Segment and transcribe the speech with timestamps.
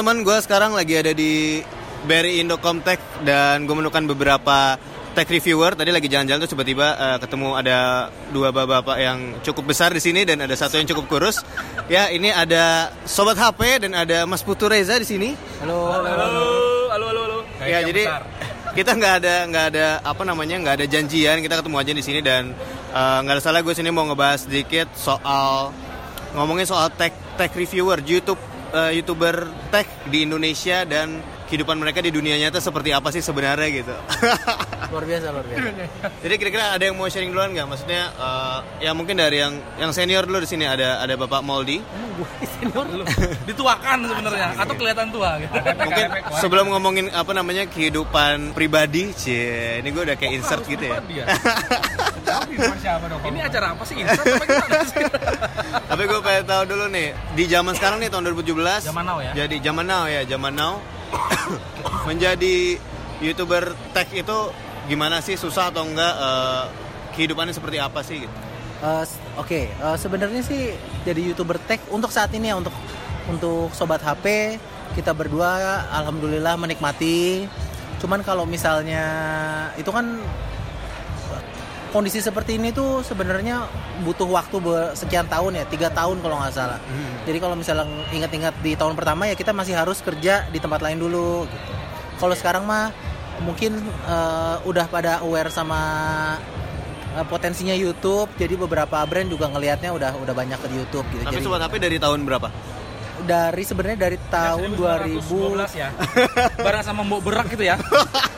[0.00, 1.60] teman-teman, gue sekarang lagi ada di
[2.08, 4.80] Berry Indocom Tech dan gue menemukan beberapa
[5.12, 5.76] tech reviewer.
[5.76, 10.24] Tadi lagi jalan-jalan tuh tiba-tiba eh, ketemu ada dua bapak-bapak yang cukup besar di sini
[10.24, 11.44] dan ada satu yang cukup kurus.
[11.92, 15.36] Ya, ini ada sobat HP dan ada Mas Putu Reza di sini.
[15.60, 16.32] Halo, halo, Halo,
[16.88, 17.38] halo, halo, halo.
[17.68, 18.08] ya, jadi
[18.80, 22.20] kita nggak ada nggak ada apa namanya nggak ada janjian kita ketemu aja di sini
[22.24, 22.56] dan
[22.96, 25.76] eh, nggak ada salah gue sini mau ngebahas sedikit soal
[26.32, 28.40] ngomongin soal tech tech reviewer YouTube
[28.74, 31.20] eh, youtuber tech di Indonesia dan
[31.50, 33.94] kehidupan mereka di dunia nyata seperti apa sih sebenarnya gitu.
[34.94, 35.70] luar biasa, luar biasa.
[36.22, 37.66] Jadi kira-kira ada yang mau sharing duluan nggak?
[37.66, 41.82] Maksudnya eh, ya mungkin dari yang yang senior dulu di sini ada ada Bapak Moldi.
[41.82, 43.04] Emang gue senior lu.
[43.50, 45.54] Dituakan sebenarnya atau kelihatan tua gitu.
[45.58, 46.06] Mungkin
[46.38, 51.26] sebelum ngomongin apa namanya kehidupan pribadi, cie, ini gue udah kayak insert gitu ya.
[53.26, 53.94] Ini acara apa sih?
[53.96, 55.04] Insert apa gimana sih?
[55.84, 58.86] Tapi gue pengen tahu dulu nih, di zaman sekarang nih tahun 2017.
[58.86, 59.32] Zaman now ya?
[59.34, 60.72] Jadi zaman now ya, zaman now.
[62.08, 62.78] menjadi
[63.18, 64.38] youtuber tech itu
[64.86, 66.14] gimana sih susah atau enggak?
[66.14, 66.64] eh,
[67.10, 68.22] kehidupannya seperti apa sih?
[68.22, 68.34] Gitu?
[68.80, 72.72] Eh, s- Oke, eh, sebenarnya sih jadi youtuber tech untuk saat ini ya untuk
[73.26, 74.56] untuk sobat HP
[74.92, 75.50] kita berdua
[75.92, 77.46] alhamdulillah menikmati.
[77.98, 79.04] Cuman kalau misalnya
[79.76, 80.18] itu kan
[81.90, 83.66] kondisi seperti ini tuh sebenarnya
[84.06, 84.56] butuh waktu
[84.96, 86.78] sekian tahun ya tiga tahun kalau nggak salah.
[87.26, 90.98] Jadi kalau misalnya ingat-ingat di tahun pertama ya kita masih harus kerja di tempat lain
[91.02, 91.44] dulu.
[91.44, 91.66] Gitu.
[92.22, 92.94] Kalau sekarang mah
[93.42, 95.80] mungkin eh, udah pada aware sama
[97.16, 101.40] eh, potensinya YouTube jadi beberapa brand juga ngelihatnya udah udah banyak ke YouTube gitu Tapi
[101.40, 102.48] jadi sobat HP dari tahun berapa?
[103.20, 105.88] dari sebenarnya dari tahun 2000 2012 ya.
[106.66, 107.76] Barang sama Mbok Berak gitu ya.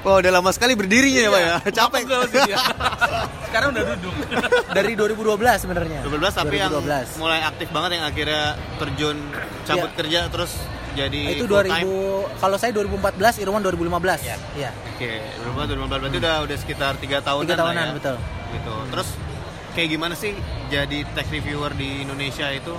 [0.00, 1.54] Wah udah lama sekali berdirinya ya Pak ya.
[1.78, 2.02] Capek.
[2.26, 2.58] Sih dia.
[3.46, 4.14] Sekarang udah duduk.
[4.68, 5.24] dari 2012
[5.58, 7.16] sebenarnya 2012 tapi yang 2012.
[7.16, 8.42] mulai aktif banget yang akhirnya
[8.76, 9.16] terjun
[9.64, 9.96] cabut Iya.
[9.96, 10.52] kerja terus
[10.92, 11.88] jadi Nah, itu full 2000 time.
[12.36, 14.36] kalau saya 2014 Irwan 2015 Iya.
[14.54, 15.10] iya Oke,
[15.42, 17.94] 2015 berarti udah udah sekitar tiga tahunan tiga lah tahunan ya.
[17.94, 18.74] betul Gitu.
[18.90, 19.08] Terus
[19.72, 20.32] kayak gimana sih
[20.66, 22.72] jadi tech reviewer di Indonesia itu?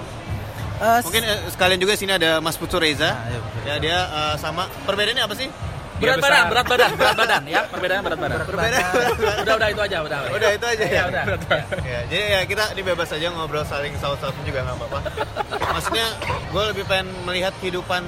[0.77, 3.09] Eh, Mungkin eh, sekalian juga sini ada Mas Putu Reza.
[3.11, 3.61] Nah, iya, betul.
[3.63, 5.49] ya dia eh, sama perbedaannya apa sih?
[5.97, 7.61] Berat badan, berat badan, berat badan ya.
[7.65, 8.37] Perbedaan berat badan.
[8.45, 8.91] Perbedaan.
[9.41, 10.19] Udah, udah itu aja, udah.
[10.29, 10.93] Udah itu aja ya.
[10.93, 11.23] Ya, udah.
[11.81, 14.99] Ya, jadi ya kita ini bebas aja ngobrol saling saut-sautin juga nggak apa-apa.
[15.73, 16.07] Maksudnya
[16.53, 18.05] gue lebih pengen melihat kehidupan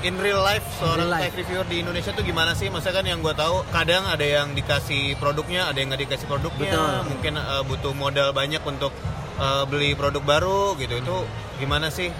[0.00, 1.22] in real life seorang real life.
[1.28, 2.66] tech reviewer di Indonesia tuh gimana sih?
[2.72, 6.72] Maksudnya kan yang gue tahu kadang ada yang dikasih produknya, ada yang nggak dikasih produknya.
[6.72, 7.14] Betul.
[7.14, 8.90] Mungkin eh, butuh modal banyak untuk
[9.38, 10.98] eh, beli produk baru gitu.
[10.98, 11.16] Itu
[11.62, 12.10] gimana sih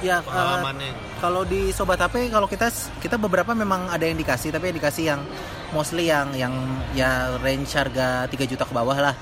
[0.00, 1.09] ya eh, pengalamannya?
[1.20, 5.04] Kalau di sobat HP kalau kita kita beberapa memang ada yang dikasih tapi yang dikasih
[5.14, 5.20] yang
[5.70, 6.54] mostly yang yang
[6.96, 9.14] ya range harga 3 juta ke bawah lah.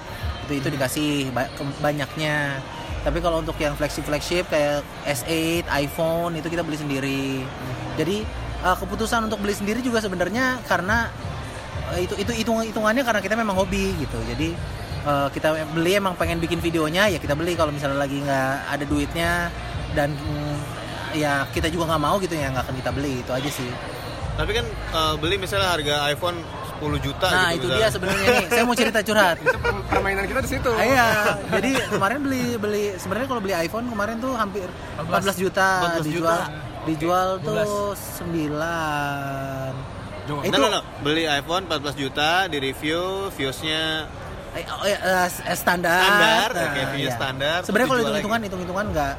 [0.47, 2.63] Itu itu dikasih ba- ke- banyaknya.
[3.03, 7.43] Tapi kalau untuk yang flagship flagship kayak S8 iPhone itu kita beli sendiri.
[7.99, 8.23] Jadi
[8.63, 11.11] eh, keputusan untuk beli sendiri juga sebenarnya karena
[11.99, 14.19] eh, itu itu hitung hitungannya karena kita memang hobi gitu.
[14.23, 14.55] Jadi
[15.05, 18.85] eh, kita beli emang pengen bikin videonya ya kita beli kalau misalnya lagi nggak ada
[18.87, 19.33] duitnya.
[19.97, 20.78] Dan mm,
[21.13, 23.71] ya kita juga nggak mau gitu ya nggak akan kita beli itu aja sih
[24.35, 26.39] Tapi kan eh, beli misalnya harga iPhone
[26.79, 27.77] 10 juta nah gitu itu misalnya.
[27.77, 29.37] dia sebenarnya nih saya mau cerita curhat
[29.91, 30.71] permainan kita di situ.
[30.71, 31.07] Ah, iya
[31.51, 36.39] jadi kemarin beli beli sebenarnya kalau beli iPhone kemarin tuh hampir 14 juta 14 dijual
[36.39, 36.47] juta.
[36.87, 38.31] dijual tuh 9
[40.29, 40.45] Jauh.
[40.45, 40.81] itu No, no, no.
[41.01, 44.05] Beli iPhone 14 juta, di review, viewsnya
[44.51, 46.01] Eh, oh, ya, eh, standar.
[46.03, 47.15] Standar, Nah, view iya.
[47.15, 49.15] standar, Sebenarnya kalau dijual hitung-hitungan, hitung-hitungan nggak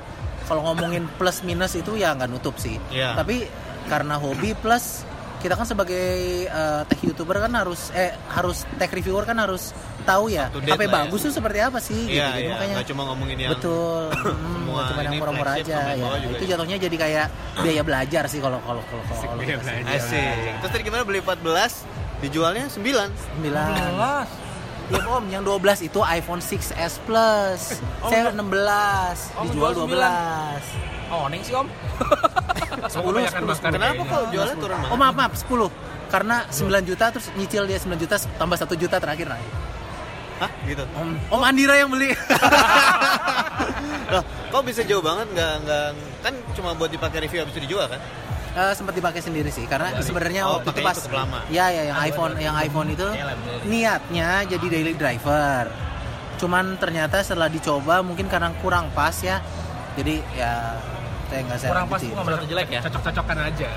[0.49, 2.81] kalau ngomongin plus minus itu ya nggak nutup sih.
[2.89, 3.13] Yeah.
[3.13, 3.45] tapi
[3.85, 5.05] karena hobi plus
[5.39, 9.71] kita kan sebagai uh, tech youtuber kan harus eh harus tech reviewer kan harus
[10.03, 10.97] tahu ya apa yang ya.
[11.05, 12.43] bagus tuh seperti apa sih yeah, gitu, yeah.
[12.43, 12.49] Iya.
[12.51, 14.11] makanya cuma ngomongin yang betul.
[14.19, 15.77] Hmm, semua cuma yang murah-murah aja.
[15.95, 16.49] ya itu ya.
[16.53, 17.27] jatuhnya jadi kayak
[17.63, 19.41] biaya belajar sih kalau kalau kalau kalau
[19.89, 20.45] asik.
[20.61, 21.01] Terus tadi gimana?
[21.07, 24.48] Beli 14 dijualnya 9 9 14
[24.89, 27.61] belum om, yang 12 itu iPhone 6s Plus.
[27.77, 29.93] Eh, om, Saya 16, om, dijual 12.
[29.93, 31.13] 12.
[31.13, 31.69] Oh, neng sih om.
[31.69, 33.73] 10, 10, 10, 10.
[33.77, 34.77] Kenapa kok jualnya turun?
[34.77, 34.93] banget?
[34.93, 35.69] Oh, maaf, maaf, 10.
[36.09, 39.49] Karena 9 juta terus nyicil dia 9 juta tambah 1 juta terakhir naik.
[40.41, 40.51] Hah?
[40.65, 40.83] Gitu.
[40.97, 42.09] Om, om Andira yang beli.
[44.13, 45.85] Loh, kok bisa jauh banget nggak nggak
[46.25, 48.01] kan cuma buat dipakai review habis itu dijual kan?
[48.51, 51.39] Eh, sempat dipakai sendiri sih karena sebenarnya Oh, waktu itu pas cukup lama.
[51.47, 53.05] ya ya yang iPhone yang iPhone itu
[53.63, 55.69] niatnya jadi daily driver
[56.35, 59.37] cuman ternyata setelah dicoba mungkin karena kurang pas ya
[59.93, 60.75] jadi ya
[61.25, 62.79] saya nggak saya Kurang pas tuh nggak berarti jelek ya.
[62.81, 63.69] Cocok-cocokan aja.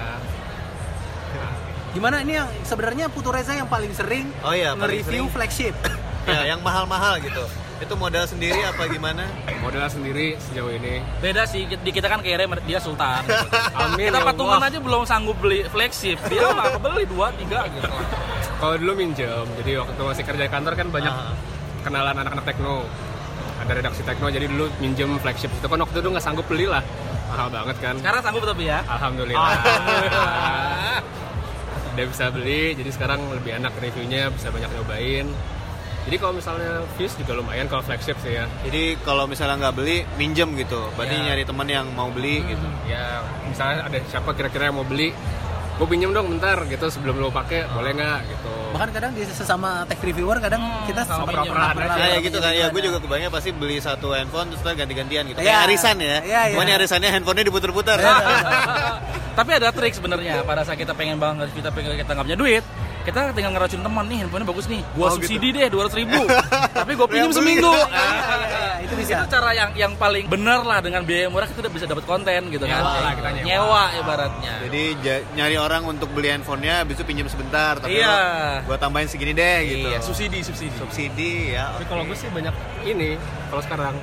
[1.93, 5.29] gimana ini yang sebenarnya Putu Reza yang paling sering Oh iya, nge-review sering.
[5.29, 5.77] flagship
[6.25, 7.45] ya, yang mahal-mahal gitu.
[7.82, 9.26] Itu modal sendiri apa gimana?
[9.58, 11.02] Modal sendiri sejauh ini.
[11.19, 13.26] Beda sih, di kita kan kere dia sultan.
[13.82, 14.06] Amin.
[14.06, 14.70] kita ya patungan Allah.
[14.70, 16.23] aja belum sanggup beli flagship.
[16.31, 17.90] Dia mah kebeli dua, tiga gitu.
[18.62, 21.34] Kalau dulu minjem, jadi waktu masih kerja di kantor kan banyak Ah.
[21.82, 22.87] kenalan anak-anak tekno.
[23.58, 25.50] Ada redaksi tekno, jadi dulu minjem flagship.
[25.50, 26.87] Itu kan waktu itu nggak sanggup beli lah.
[27.34, 27.94] Mahal banget kan.
[27.99, 28.79] Sekarang sanggup tapi ya.
[28.87, 29.43] Alhamdulillah.
[29.58, 31.02] Alhamdulillah.
[31.93, 35.26] Udah bisa beli, jadi sekarang lebih enak reviewnya, bisa banyak nyobain.
[36.03, 38.51] Jadi kalau misalnya views juga lumayan kalau flagship sih ya.
[38.63, 40.83] Jadi kalau misalnya nggak beli, minjem gitu.
[40.93, 41.23] Berarti Ya.
[41.31, 42.67] nyari teman yang mau beli gitu.
[42.85, 45.15] Ya misalnya ada siapa kira-kira yang mau beli,
[45.73, 48.51] gue pinjem dong bentar gitu sebelum lo pakai, boleh nggak gitu.
[48.73, 51.93] bahkan kadang di sesama tech reviewer kadang kita sama pernah-pernah pernah- ada.
[51.93, 52.49] Ya, ya pernah gitu kan.
[52.49, 55.39] pinjam Ya, juga gue juga kebanyakan pasti beli satu handphone terus ganti-gantian gitu.
[55.39, 55.45] Iya.
[55.45, 56.17] Kayak arisan ya.
[56.19, 56.55] Iya, iya.
[56.57, 57.99] Cuman arisannya handphonenya diputer-puter.
[59.39, 62.65] Tapi ada trik sebenarnya pada saat kita pengen banget kita pengen kita nggak punya duit,
[63.03, 66.23] kita tinggal ngeracun teman nih handphonenya bagus nih, gua Oh, subsidi deh dua ratus ribu,
[66.79, 67.67] tapi gua pinjam seminggu.
[67.67, 69.15] Iya, iya, itu bisa.
[69.19, 72.41] Itu cara yang yang paling benar lah dengan biaya murah kita udah bisa dapat konten
[72.49, 72.79] gitu kan.
[72.79, 73.45] Nyewa lah, kita nyewa.
[73.45, 74.53] nyewa ibaratnya.
[74.63, 77.77] Jadi ja- nyari orang untuk beli handphonenya, habis itu pinjam sebentar.
[77.77, 78.07] Tapi Iya.
[78.07, 78.19] lo,
[78.67, 79.87] gua tambahin segini deh gitu.
[79.89, 80.75] Iya, subsidi subsidi.
[80.77, 81.75] Subsidi ya.
[81.75, 82.55] Tapi kalau gue sih banyak
[82.85, 83.19] ini,
[83.49, 83.95] kalau sekarang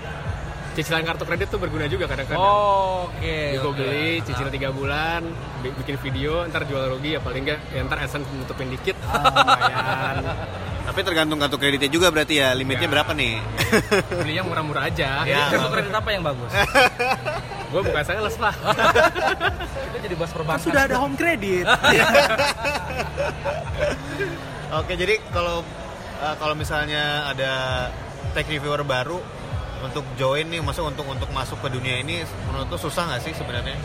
[0.79, 2.39] cicilan kartu kredit tuh berguna juga kadang-kadang.
[2.39, 3.37] Oh, Oke.
[3.53, 3.77] Gue oke.
[3.77, 5.21] beli cicilan tiga bulan,
[5.59, 10.15] bi- bikin video, ntar jual rugi ya paling enggak, ya ntar AdSense nutupin dikit, lumayan.
[10.81, 12.49] Tapi tergantung kartu kreditnya juga berarti ya.
[12.51, 12.93] Limitnya Ya.
[12.95, 13.37] berapa nih?
[14.15, 15.21] Beli yang murah-murah aja.
[15.21, 15.51] Ya.
[15.51, 16.49] Kartu kredit apa yang bagus?
[17.69, 18.49] gue bukan sales lah.
[18.49, 20.63] kita jadi bahas perbankan.
[20.63, 21.69] sudah ada home credit
[24.71, 25.61] Oke, jadi kalau
[26.17, 27.51] uh, kalau misalnya ada
[28.33, 29.17] tech reviewer baru
[29.81, 33.33] untuk join nih, maksudnya untuk untuk masuk ke dunia ini menurut tuh susah nggak sih
[33.33, 33.77] sebenarnya?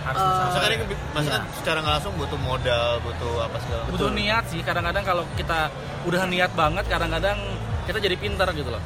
[0.00, 1.44] harus Eh, Maksudnya kan, maksudnya iya.
[1.44, 3.92] kan secara nggak langsung butuh modal, butuh apa segala macam.
[3.92, 5.58] butuh niat sih kadang-kadang kalau kita
[6.02, 7.36] udah niat banget kadang-kadang
[7.84, 8.80] kita jadi pintar gitu loh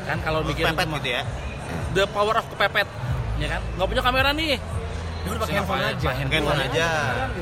[0.00, 1.22] kan kalau bikin Pepet cuma- gitu ya.
[1.90, 2.86] the power of kepepet
[3.36, 4.62] ya kan nggak punya kamera nih
[5.22, 6.88] udah pakai handphone aja Pakai handphone aja.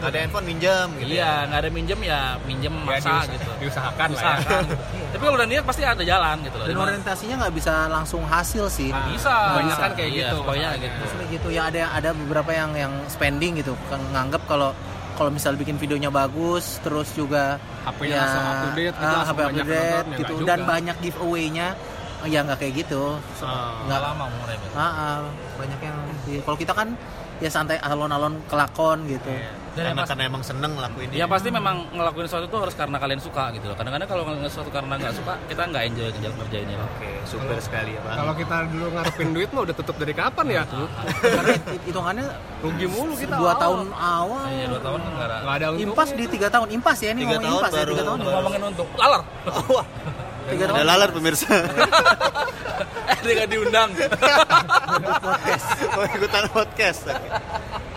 [0.01, 1.09] Ada handphone minjam gitu.
[1.09, 4.19] iya nggak ada minjem ya minjem Ya, maksa gitu diusahakan lah ya.
[4.19, 4.83] Usahakan gitu.
[5.09, 8.65] tapi kalau udah niat pasti ada jalan gitu loh dan orientasinya nggak bisa langsung hasil
[8.69, 10.37] sih Nah, bisa kebanyakan kayak Iya, gitu.
[10.43, 14.71] kebanyakan gitu gitu ya ada ada beberapa yang yang spending gitu kan nganggap kalau
[15.15, 19.27] kalau misal bikin videonya bagus terus juga HP-nya langsung up to date, gitu, ah, langsung
[19.29, 20.69] HP up to banyak date nonton, ya gitu nggak dan juga.
[20.69, 21.69] banyak giveaway-nya
[22.21, 23.03] ya nggak kayak gitu
[23.39, 23.79] Ah.
[23.85, 24.75] nggak lama umurnya gitu.
[24.75, 25.19] Ah, ah,
[25.55, 25.97] banyak yang
[26.41, 26.89] kalau kita kan
[27.39, 29.31] ya santai alon-alon kelakon gitu
[29.71, 32.75] Dan yang Karena, pas- karena emang seneng ngelakuin Ya pasti memang ngelakuin sesuatu itu harus
[32.75, 33.77] karena kalian suka gitu loh.
[33.77, 36.79] Kadang-kadang kalau ngelakuin sesuatu karena nggak suka, kita nggak enjoy kerja ngerjainnya.
[36.81, 38.11] Oke, super sekali ya Pak.
[38.13, 40.63] Kalau kita dulu ngarepin duit mah udah tutup dari kapan ya?
[40.67, 42.27] karena hit- hitungannya
[42.59, 43.35] Rugi mulu kita.
[43.37, 43.63] dua awal.
[43.63, 45.67] tahun awal Iya, dua tahun kan nggak ada.
[45.79, 48.35] Impas di tiga tahun impas ya ini Tiga tahun impas ya baru- tiga tahun baru-
[48.35, 49.23] Ngomongin untuk lalar.
[50.49, 51.53] tiga Ada tahun lalar pemirsa.
[53.09, 53.91] eh dia nggak diundang.
[55.21, 57.03] podcast Mau ikutan podcast.
[57.07, 57.29] Oke.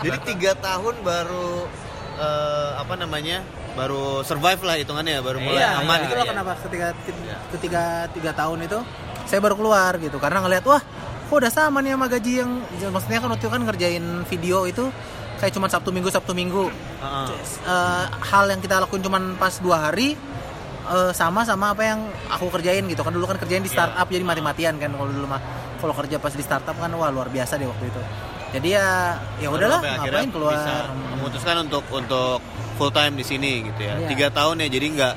[0.02, 1.66] Jadi tiga tahun baru
[2.16, 3.42] eh, apa namanya?
[3.72, 6.14] Baru survive lah hitungannya ya, baru mulai Iya, aman iya, gitu.
[6.20, 6.28] iya.
[6.28, 6.86] kenapa ketika
[7.50, 7.82] ketika
[8.12, 8.78] tiga tahun itu
[9.24, 10.82] saya baru keluar gitu karena ngelihat wah
[11.24, 12.50] kok udah sama nih sama gaji yang
[12.92, 14.84] maksudnya kan waktu itu kan ngerjain video itu
[15.40, 16.68] kayak cuma sabtu minggu sabtu minggu
[17.00, 17.26] Heeh.
[17.64, 20.20] Eh, hal yang kita lakuin cuma pas dua hari
[20.90, 22.00] eh, sama sama apa yang
[22.30, 23.02] aku kerjain gitu.
[23.06, 25.42] Kan dulu kan kerjain di startup jadi mati-matian kan kalau dulu mah.
[25.82, 28.00] Kalau kerja pas di startup kan wah luar biasa deh waktu itu.
[28.52, 30.54] Jadi ya ya udahlah ngapain keluar?
[30.54, 30.74] bisa
[31.16, 32.38] memutuskan untuk untuk
[32.76, 33.94] full time di sini gitu ya.
[33.96, 34.08] Iya.
[34.12, 35.14] tiga tahun ya jadi nggak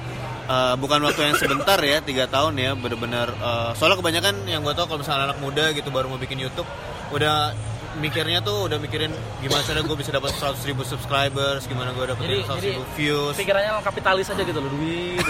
[0.50, 4.74] eh, bukan waktu yang sebentar ya tiga tahun ya benar-benar eh, soalnya kebanyakan yang gue
[4.74, 6.68] tau kalau misalnya anak muda gitu baru mau bikin YouTube
[7.12, 7.51] udah
[7.96, 12.28] mikirnya tuh udah mikirin gimana cara gue bisa dapat 100 ribu subscribers gimana gue dapetin
[12.28, 15.24] Jadi- 100 jadi ribu views Pikirannya kapitalis aja gitu loh, duit.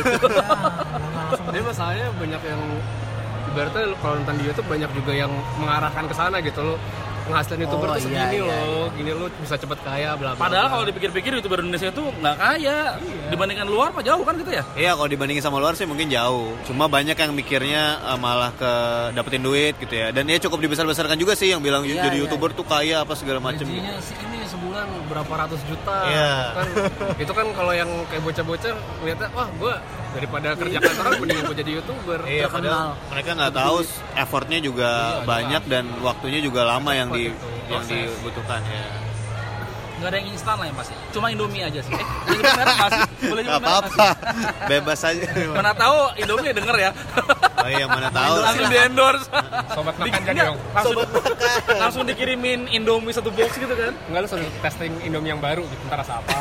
[1.45, 2.61] Jadi masalahnya banyak yang
[3.53, 6.77] ibaratnya kalau nonton di YouTube banyak juga yang mengarahkan ke sana gitu loh.
[7.25, 10.41] Penghasilan YouTuber Oh, tuh iya, segini iya, loh, gini lo bisa cepet kaya bla bla.
[10.41, 12.77] Padahal kalau dipikir-pikir youtuber Indonesia itu nggak kaya
[13.27, 14.63] dibandingkan luar mah jauh kan gitu ya.
[14.73, 16.53] Iya kalau dibandingin sama luar sih mungkin jauh.
[16.63, 18.71] Cuma banyak yang mikirnya eh, malah ke
[19.11, 20.13] dapetin duit gitu ya.
[20.13, 22.23] Dan ya cukup dibesar-besarkan juga sih yang bilang Iya, jadi iya.
[22.23, 23.65] youtuber tuh kaya apa segala macem.
[23.65, 23.73] gitu.
[23.75, 24.34] Gajinya sih ini
[24.65, 25.97] sebulan berapa ratus juta.
[26.09, 26.33] Iya.
[26.57, 26.67] Kan,
[27.21, 29.73] itu kan kalau yang kayak bocah-bocah ngeliatnya wah gue
[30.17, 32.19] daripada kerja kantoran mending gue jadi youtuber.
[32.25, 33.77] Iya, padahal mereka nggak tahu
[34.17, 39.04] effortnya juga Iya, banyak dan waktunya juga lama yang di itu, yang dibutuhkan ya.
[39.95, 40.93] Nggak ada yang instan lah yang pasti.
[41.09, 41.93] Cuma Indomie aja sih.
[41.95, 43.01] Eh, boleh nyebut merek nggak sih?
[43.25, 44.67] Boleh nyebut merek apa-apa, sih?
[44.67, 45.27] bebas aja.
[45.55, 46.91] Mana tahu Indomie denger ya.
[47.55, 48.35] Oh iya mana tahu.
[48.43, 49.25] langsung di endorse.
[49.71, 50.57] Sobat makan Di- jadi dong.
[50.69, 50.93] langsung,
[51.79, 53.95] langsung dikirimin Indomie satu box gitu kan.
[54.05, 56.33] Enggak lu suruh testing Indomie yang baru gitu ntar rasa apa.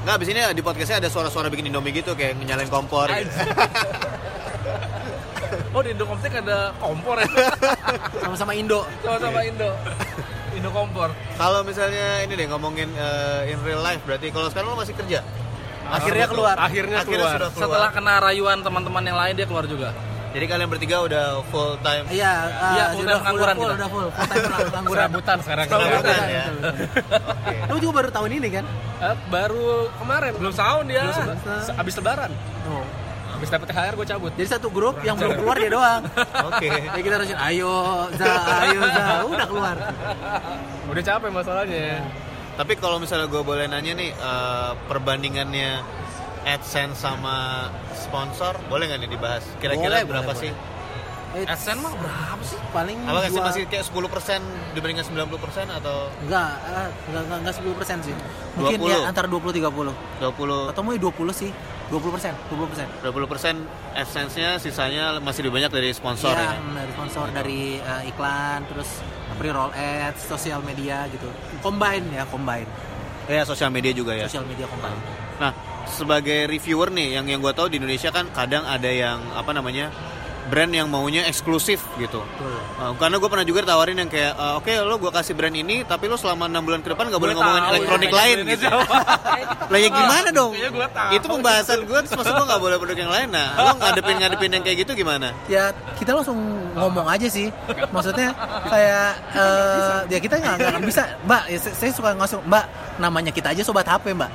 [0.00, 3.08] Nggak, abis ini di podcastnya ada suara-suara bikin indomie gitu kayak nyalain kompor.
[3.12, 3.28] gitu.
[5.70, 7.26] Oh di Indokomtek ada kompor ya.
[8.18, 8.82] Sama-sama Indo.
[9.02, 9.70] Sama-sama Indo.
[10.50, 11.08] Indo kompor.
[11.34, 15.22] Kalau misalnya ini deh ngomongin eh, in real life berarti kalau sekarang lo masih kerja?
[15.86, 16.54] Akhirnya keluar.
[16.54, 17.34] Akhirnya, Akhirnya keluar.
[17.36, 17.66] sudah keluar.
[17.66, 19.90] Setelah kena rayuan teman-teman yang lain dia keluar juga.
[20.30, 23.74] Jadi kalian bertiga udah full time Iya, ah, Iya, full udah time pengangguran full, kita.
[23.74, 24.94] udah full, full time pengangguran.
[25.02, 25.66] Serabutan sekarang.
[25.66, 26.18] Serabutan.
[26.22, 26.44] ya.
[27.66, 28.64] Lu juga baru tahun ini kan?
[29.00, 29.66] Eh, baru
[29.98, 30.32] kemarin.
[30.38, 31.02] Belum tahun dia.
[31.02, 32.30] Belum se- abis lebaran.
[32.64, 32.86] Oh.
[33.40, 34.32] Abis dapet THR gue cabut.
[34.36, 36.04] Jadi satu grup yang belum keluar dia doang.
[36.52, 36.68] Oke.
[36.68, 37.72] Jadi kita harus ayo
[38.20, 38.32] za,
[38.68, 39.76] ayo za, udah keluar.
[40.92, 42.04] Udah capek masalahnya.
[42.60, 45.80] Tapi kalau misalnya gue boleh nanya nih eh, perbandingannya
[46.44, 49.44] AdSense sama sponsor boleh nggak nih dibahas?
[49.56, 50.52] Kira-kira Boleh, berapa boleh, sih?
[50.52, 50.56] Eh,
[51.30, 52.58] AdSense mah berapa sih?
[52.70, 54.42] paling Apa sih dua- masih kayak 10%
[54.74, 56.10] dibandingkan 90% atau?
[56.20, 58.14] Enggak, ah, enggak, enggak, enggak 10 persen sih.
[58.54, 58.90] Mungkin 20.
[58.90, 61.50] ya antara 20-30 20 Atau mungkin 20 sih.
[61.86, 62.86] 20 persen, 20 persen.
[63.02, 63.56] 20%
[63.92, 66.62] AdSense-nya sisanya masih lebih banyak dari sponsor Iya, ya.
[66.76, 69.02] dari sponsor, dari eh, iklan, terus
[69.34, 71.26] pre-roll ads, sosial media gitu.
[71.58, 72.70] Combine ya, combine.
[73.26, 74.26] Ya, sosial media juga ya.
[74.26, 74.94] Sosial media combine.
[75.38, 75.50] Nah,
[75.84, 79.90] sebagai reviewer nih, yang yang gue tahu di Indonesia kan kadang ada yang apa namanya
[80.50, 82.20] brand yang maunya eksklusif gitu.
[82.20, 82.54] Betul.
[82.76, 85.86] Uh, karena gue pernah juga tawarin yang kayak, uh, oke lo gue kasih brand ini,
[85.86, 88.66] tapi lo selama enam bulan ke depan nggak boleh ngomongin elektronik ya, lain gitu.
[89.70, 90.52] lah ya gimana dong?
[90.52, 91.10] Iya, gua tahu.
[91.14, 93.28] Itu pembahasan gue, terus maksud gue nggak boleh produk yang lain.
[93.30, 95.30] Nah, lo ngadepin ngadepin yang kayak gitu gimana?
[95.46, 96.38] ya kita langsung
[96.72, 97.50] ngomong aja sih
[97.90, 98.32] maksudnya
[98.66, 102.64] kayak eh, ya kita nggak bisa mbak ya, saya, suka ngasih mbak
[102.96, 104.30] namanya kita aja sobat HP mbak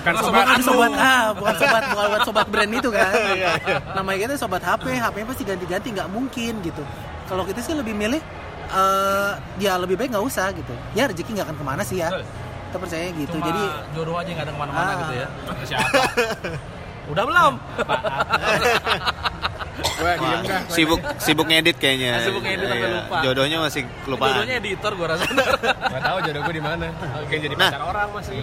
[0.00, 0.64] Bukan Sobat bukan anu.
[0.64, 3.50] sobat ah bukan sobat bukan sobat brand itu kan Iya,
[3.92, 6.82] namanya kita sobat HP HP pasti ganti-ganti nggak mungkin gitu
[7.24, 8.22] kalau kita sih lebih milih
[8.70, 12.08] eh ya lebih baik nggak usah gitu ya rezeki nggak akan ke mana sih ya
[12.08, 12.24] Betul.
[12.64, 13.62] kita percaya gitu Cuma jadi
[13.92, 14.96] jodoh aja nggak ada ke mana-mana Ah.
[14.96, 15.26] gitu ya.
[15.64, 16.00] siapa?
[17.08, 17.52] Udah belum?
[19.80, 20.60] Diem Wah, dah.
[20.68, 22.10] sibuk sibuk ngedit kayaknya.
[22.14, 23.16] Ah, sibuk ngedit sampai Iya, lupa.
[23.22, 24.32] Jodohnya masih kelupaan.
[24.34, 25.24] Jodohnya editor gua rasa.
[25.92, 26.86] Gak tahu jodoh gue di mana.
[27.18, 27.70] Oke jadi Nah.
[27.70, 28.38] pacar orang masih.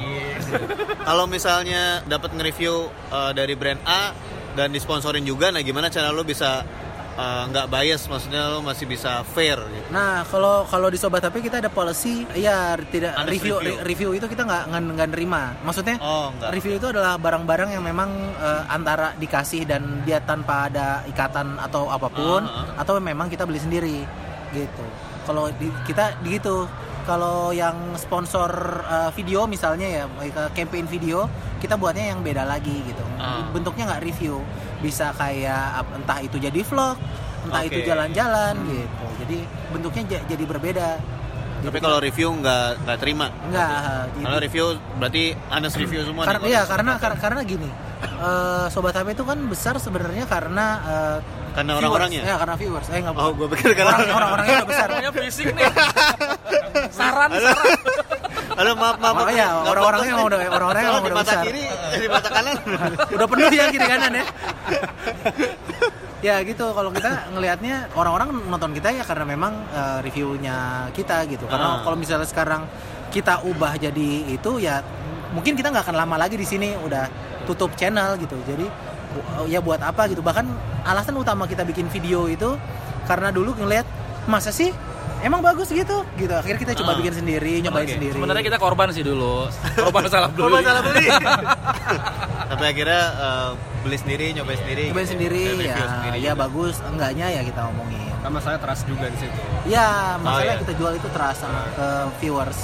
[1.00, 2.74] Kalau misalnya dapat nge-review
[3.07, 4.13] uh, dari brand A
[4.57, 6.65] dan disponsorin juga, nah gimana cara lo bisa
[7.13, 8.01] uh, nggak bias?
[8.03, 9.87] Maksudnya lo masih bisa fair gitu.
[9.87, 13.75] Nah, kalau kalau di Sobat HP kita ada policy, ya tidak Honest review review.
[13.77, 14.63] re- review itu kita nggak
[14.97, 15.53] nggak nerima.
[15.61, 16.49] Maksudnya Oh, nggak.
[16.51, 21.87] review itu adalah barang-barang yang memang eh, antara dikasih dan dia tanpa ada ikatan atau
[21.87, 24.01] apa pun, Ah, atau memang kita beli sendiri,
[24.51, 24.85] gitu.
[25.23, 26.65] Kalau di, kita gitu.
[27.07, 28.51] Kalau yang sponsor
[28.83, 33.03] eh, video misalnya ya, eh, campaign video, kita buatnya yang beda lagi gitu.
[33.15, 33.47] Ah.
[33.49, 34.43] Bentuknya nggak review,
[34.77, 36.99] bisa kayak entah itu jadi vlog,
[37.47, 37.71] entah Oke.
[37.71, 39.05] itu jalan-jalan gitu.
[39.23, 39.37] Jadi
[39.71, 40.89] bentuknya ja- jadi berbeda.
[41.57, 43.31] Tapi kalau review nggak nggak terima.
[43.47, 44.25] enggak gitu.
[44.27, 44.65] Kalau review
[44.99, 46.27] berarti honest review semua.
[46.27, 47.69] Karena iya karena karena, karena gini.
[47.97, 51.17] eh, sobat HP itu kan besar sebenarnya karena eh,
[51.57, 51.81] Karena viewers.
[51.81, 52.21] orang-orangnya?
[52.21, 52.87] Ya, karena viewers.
[52.87, 53.15] Eh enggak.
[53.17, 54.87] Oh, gue pikir karena orang orang-orangnya udah besar.
[54.87, 55.65] Namanya fisik nih.
[56.93, 57.41] Saran, Halo.
[57.43, 57.65] saran.
[58.57, 59.15] Halo, maaf, maaf.
[59.17, 60.29] Oh, iya, nggak orang-orangnya emang nih.
[60.29, 61.43] udah- orang-orangnya Kalau emang di udah mata besar.
[61.45, 61.63] kiri,
[61.95, 62.55] di mata kanan.
[63.11, 64.25] udah penuh ya kiri kanan ya.
[66.19, 70.57] ya gitu kalau kita ngelihatnya orang-orang nonton kita ya karena memang eh, reviewnya
[70.91, 71.45] kita gitu.
[71.45, 71.81] Karena Ah.
[71.81, 72.65] kalau misalnya sekarang
[73.09, 74.81] kita ubah jadi itu ya
[75.29, 77.05] mungkin kita nggak akan lama lagi di sini udah
[77.45, 78.37] tutup channel gitu.
[78.43, 78.65] Jadi
[79.45, 80.21] ya buat apa gitu.
[80.21, 80.45] Bahkan
[80.83, 82.55] alasan utama kita bikin video itu
[83.05, 83.88] karena dulu ngelihat
[84.25, 84.71] masa sih
[85.19, 86.33] emang bagus gitu gitu.
[86.33, 86.97] Akhirnya kita coba Ah.
[87.00, 87.95] bikin sendiri, nyobain Oke.
[87.97, 88.15] sendiri.
[88.15, 89.47] Sebenarnya kita korban sih dulu.
[89.79, 90.41] Korban salah beli.
[90.43, 91.07] Korban salah beli.
[92.51, 93.50] Tapi akhirnya eh,
[93.83, 94.83] beli sendiri, nyobain sendiri.
[94.89, 95.13] Cobain gitu.
[95.17, 96.41] sendiri Dan review ya, sendiri ya juga.
[96.43, 98.05] bagus enggaknya ya kita omongin.
[98.17, 99.39] Sama saya trust juga di situ.
[99.65, 100.62] Ya, masalah iya.
[100.62, 101.88] kita jual itu terasa sama ke
[102.19, 102.59] viewers.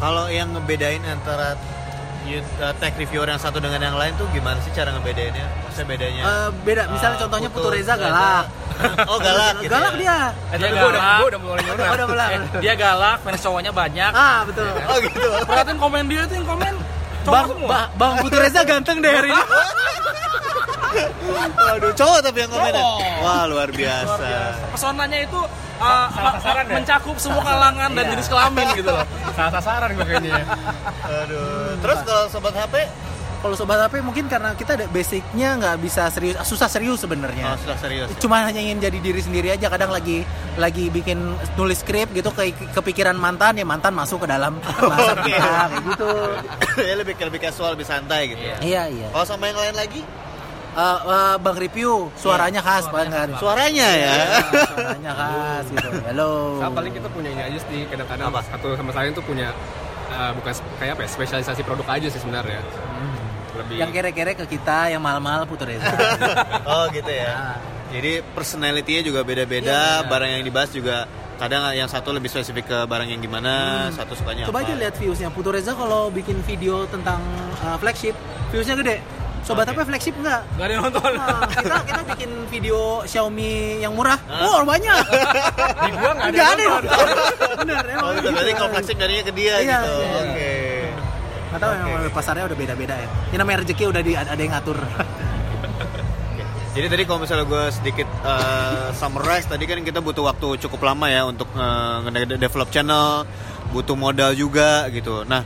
[0.00, 1.60] Kalau yang ngebedain antara
[2.38, 5.46] uh, tech reviewer yang satu dengan yang lain tuh gimana sih cara ngebedainnya?
[5.66, 6.22] Maksudnya bedanya?
[6.22, 8.46] Eh, beda, misalnya uh, contohnya Putu Putu Reza galak.
[9.10, 10.00] oh galak gitu galak ya?
[10.00, 10.18] dia.
[10.54, 11.18] Eh, Dia udah, galak.
[11.18, 11.86] gue udah mulai nyuruh.
[11.90, 12.28] Udah.
[12.30, 14.12] Eh, dia galak, fans cowoknya banyak.
[14.14, 14.70] Ah, betul.
[14.90, 15.28] Oh gitu.
[15.44, 16.74] Perhatiin komen dia tuh yang komen
[17.22, 17.68] Bang, semua.
[17.68, 19.42] ba- Bang Putu Reza ganteng deh hari ini.
[21.56, 22.50] Waduh, cowok tapi yang.
[22.50, 22.98] Cowok.
[23.20, 24.26] Wah, luar biasa.
[24.70, 25.38] Pesonanya itu
[25.78, 26.72] uh, Salah sasaran ya?
[26.74, 28.10] mencakup semua kalangan dan Iya.
[28.12, 29.06] jenis kelamin gitu loh.
[29.32, 30.44] Salah sasaran gue kayaknya ya.
[31.22, 31.78] Aduh.
[31.78, 32.74] Terus kalau sobat HP,
[33.40, 37.56] Kalau sobat HP mungkin karena kita ada basicnya nggak bisa serius, susah serius oh, sebenarnya.
[37.56, 38.12] sudah serius.
[38.12, 38.20] ya?
[38.20, 39.72] Cuma hanya ingin jadi diri sendiri aja.
[39.72, 40.28] Kadang lagi
[40.60, 41.16] lagi bikin
[41.56, 44.60] nulis skrip gitu ke kepikiran mantan ya mantan masuk ke dalam
[44.92, 45.32] bahasa Oke.
[45.32, 46.10] kita kayak gitu.
[46.92, 48.56] ya lebih lebih casual, lebih santai gitu ya.
[48.60, 49.06] Iya iya.
[49.08, 50.02] Kalau sama yang lain lagi,
[50.70, 53.34] Eh, eh, Bang Review suaranya khas banget.
[53.42, 54.14] suaranya ya.
[54.70, 55.88] suaranya khas gitu.
[56.14, 56.62] Halo.
[56.62, 58.38] Nah, paling kita punya ini aja sih kadang-kadang Apa?
[58.46, 59.50] satu sama lain tuh punya
[60.14, 62.62] eh, bukan kayak apa ya, spesialisasi produk aja sih sebenarnya.
[63.60, 65.88] Lebih Yang kere-kere ke kita, yang mahal-mahal Putu Reza.
[66.66, 67.30] Oh gitu ya.
[67.30, 67.56] Nah,
[67.90, 71.04] Jadi personality-nya juga beda-beda, barang yang dibahas juga
[71.36, 73.52] kadang yang satu lebih spesifik ke barang yang gimana,
[73.90, 74.68] satu sukanya Coba apa.
[74.68, 75.28] aja lihat viewsnya.
[75.28, 77.18] Putu Reza kalau bikin video tentang
[77.60, 78.14] uh, flagship,
[78.48, 79.00] viewsnya gede.
[79.40, 79.72] Sobat Oke.
[79.72, 80.44] apa flagship enggak?
[80.52, 81.12] Gak ada yang nonton.
[81.16, 84.20] Nah, kita kita bikin video Xiaomi yang murah.
[84.22, 85.00] Wah, banyak.
[85.80, 86.76] Di gua nggak ada Nggak nonton.
[86.76, 87.06] nonton.
[87.58, 88.28] Bener, emang Oh, gitu.
[88.30, 89.94] Berarti kalau flagship jadinya ke dia Iya, gitu.
[89.96, 90.12] iya.
[90.22, 90.50] Oke.
[91.50, 93.08] Nggak tahu emang pasarnya udah beda-beda ya.
[93.34, 94.78] Ini namanya rezeki udah di, ada yang ngatur.
[96.70, 101.10] Jadi tadi kalau misalnya gue sedikit uh, summarize tadi kan kita butuh waktu cukup lama
[101.10, 101.98] ya untuk uh,
[102.38, 103.26] develop channel,
[103.74, 105.26] butuh modal juga gitu.
[105.26, 105.42] Nah,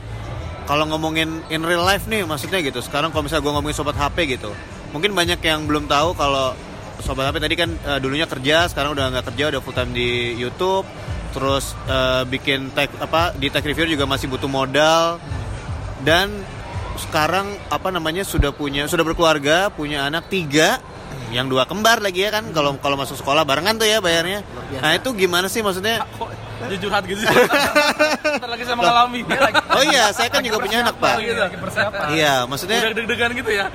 [0.69, 2.77] kalau ngomongin in real life nih maksudnya gitu.
[2.85, 4.53] Sekarang kalau misalnya gue ngomongin sobat HP gitu,
[4.93, 6.53] mungkin banyak yang belum tahu kalau
[7.01, 10.37] sobat HP tadi kan uh, dulunya kerja, sekarang udah nggak kerja, udah full time di
[10.37, 10.85] YouTube.
[11.33, 15.17] Terus uh, bikin tech apa di tech review juga masih butuh modal
[16.05, 16.29] dan
[16.95, 20.79] sekarang apa namanya sudah punya sudah berkeluarga punya anak tiga
[21.33, 22.47] yang dua kembar lagi ya kan.
[22.53, 24.45] Kalau kalau masuk sekolah barengan tuh ya bayarnya.
[24.79, 26.05] Nah itu gimana sih maksudnya?
[26.15, 26.29] Kok
[26.71, 27.21] jujur hati gitu?
[28.39, 29.19] Ntar lagi saya mengalami.
[29.75, 31.19] oh iya saya kan juga punya anak pak.
[31.19, 31.43] Gitu.
[32.15, 33.65] Iya maksudnya Udah deg-degan gitu ya.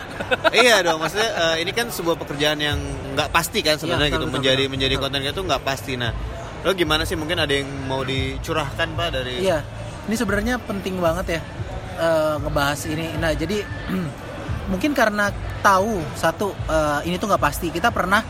[0.54, 2.78] iya dong maksudnya eh, ini kan sebuah pekerjaan yang
[3.18, 4.26] nggak pasti kan sebenarnya Iya, betul, gitu.
[4.30, 5.04] betul, menjadi betul, menjadi betul.
[5.04, 5.92] konten itu nggak pasti.
[6.00, 6.12] Nah
[6.64, 7.16] lo gimana sih?
[7.18, 9.58] Mungkin ada yang mau dicurahkan pak dari Iya,
[10.08, 11.42] ini sebenarnya penting banget ya
[12.00, 13.06] eh, ngebahas ini.
[13.20, 13.60] Nah, jadi
[14.72, 15.28] mungkin karena
[15.60, 17.68] tahu satu eh, ini tuh nggak pasti.
[17.68, 18.24] Kita pernah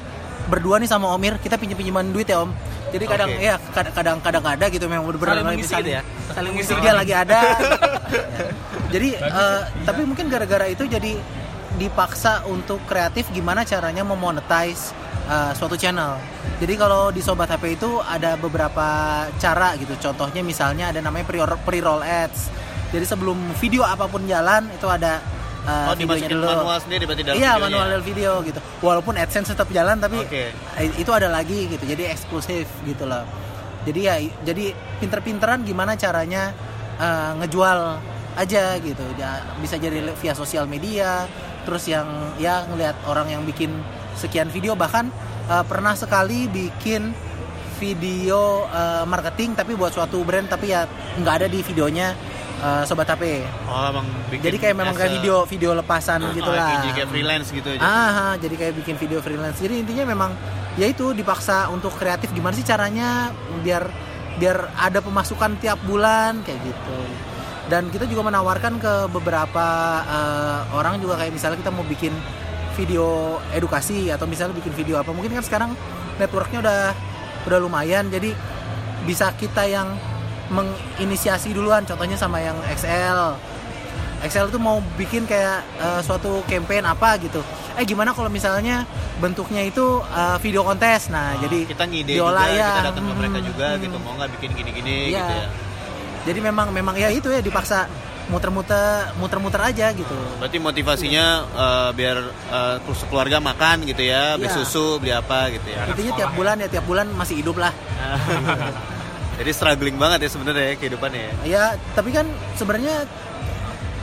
[0.51, 2.51] berdua nih sama Omir, kita pinjam pinjaman duit ya Om.
[2.91, 3.47] Jadi kadang Oke.
[3.47, 6.03] ya kad- kadang kadang ada gitu memang Saling lagi mengisi saling- gitu ya?
[6.35, 7.39] Saling mengisi dia lagi ada.
[7.39, 7.55] Ya.
[8.99, 11.15] Jadi eh, tapi mungkin gara-gara itu jadi
[11.79, 14.91] dipaksa untuk kreatif gimana caranya memonetize
[15.31, 16.19] uh, suatu channel.
[16.59, 18.85] Jadi kalau di Sobat HP itu ada beberapa
[19.39, 19.95] cara gitu.
[19.97, 22.51] Contohnya misalnya ada namanya pre- pre-roll ads.
[22.91, 25.23] Jadi sebelum video apa pun jalan itu ada
[25.63, 27.65] uh, oh dimasukin manual sendiri berarti dalam Iya videonya?
[27.71, 28.61] manual dalam video gitu.
[28.83, 30.51] Walaupun AdSense tetap jalan tapi Oke.
[30.51, 31.85] eh, itu ada lagi gitu.
[31.87, 33.23] Jadi eksklusif gitu loh.
[33.87, 36.51] Jadi ya jadi pinter-pinteran gimana caranya
[36.99, 37.79] eh, ngejual
[38.35, 39.05] aja gitu.
[39.15, 41.31] Ya, bisa jadi via sosial media.
[41.63, 42.09] Terus yang
[42.43, 43.71] ya ngelihat orang yang bikin
[44.19, 45.09] sekian video bahkan
[45.47, 47.15] eh, pernah sekali bikin
[47.79, 50.85] video eh, marketing tapi buat suatu brand tapi ya
[51.17, 52.13] nggak ada di videonya
[52.61, 53.41] eh, sobat HP.
[53.65, 56.85] oh emang bikin Jadi kayak memang kayak video video lepasan Oh, gitu lah.
[56.87, 59.57] kayak freelance gitu aja Ah, jadi kayak bikin video freelance.
[59.57, 60.31] Jadi intinya memang
[60.75, 63.89] ya itu dipaksa untuk kreatif gimana sih caranya biar
[64.37, 66.99] biar ada pemasukan tiap bulan kayak gitu.
[67.67, 69.67] Dan kita juga menawarkan ke beberapa
[70.03, 72.13] eh, orang juga kayak misalnya kita mau bikin
[72.73, 73.07] video
[73.51, 75.71] edukasi atau misalnya bikin video apa mungkin kan sekarang
[76.17, 76.81] networknya udah
[77.43, 78.33] udah lumayan jadi
[79.03, 79.91] bisa kita yang
[80.51, 83.39] menginisiasi duluan contohnya sama yang XL
[84.21, 87.41] Excel tuh mau bikin kayak eh, suatu campaign apa gitu.
[87.73, 88.85] Eh gimana kalau misalnya
[89.17, 91.09] bentuknya itu eh, video kontes.
[91.09, 92.69] Nah, Oh, jadi kita ngide diolah juga ya.
[92.69, 93.81] kita datang ke mereka Hmm, juga hmm.
[93.81, 95.17] gitu mau nggak bikin gini-gini Iya.
[95.17, 95.47] gitu ya
[96.21, 97.89] Jadi memang memang ya itu ya dipaksa
[98.29, 100.13] muter-muter muter-muter aja gitu.
[100.37, 102.77] berarti motivasinya eh, biar eh,
[103.09, 104.57] keluarga makan gitu ya beli Iya.
[104.61, 107.73] susu beli apa gitu ya Intinya tiap bulan ya tiap bulan masih hidup lah.
[109.41, 113.09] jadi struggling banget ya sebenarnya ya kehidupannya ya Ya, tapi kan sebenarnya